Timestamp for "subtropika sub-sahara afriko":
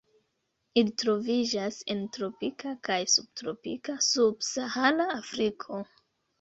3.19-5.87